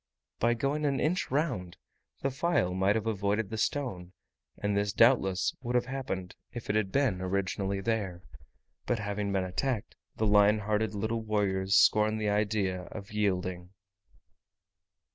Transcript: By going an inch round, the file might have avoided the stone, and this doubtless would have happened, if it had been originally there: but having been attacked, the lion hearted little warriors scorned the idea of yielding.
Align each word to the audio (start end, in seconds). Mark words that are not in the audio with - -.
By 0.39 0.55
going 0.55 0.83
an 0.83 0.99
inch 0.99 1.29
round, 1.29 1.77
the 2.23 2.31
file 2.31 2.73
might 2.73 2.95
have 2.95 3.05
avoided 3.05 3.51
the 3.51 3.57
stone, 3.59 4.13
and 4.57 4.75
this 4.75 4.93
doubtless 4.93 5.53
would 5.61 5.75
have 5.75 5.85
happened, 5.85 6.33
if 6.51 6.71
it 6.71 6.75
had 6.75 6.91
been 6.91 7.21
originally 7.21 7.81
there: 7.81 8.23
but 8.87 8.97
having 8.97 9.31
been 9.31 9.43
attacked, 9.43 9.95
the 10.17 10.25
lion 10.25 10.57
hearted 10.57 10.95
little 10.95 11.21
warriors 11.21 11.75
scorned 11.75 12.19
the 12.19 12.29
idea 12.31 12.85
of 12.85 13.11
yielding. 13.11 13.73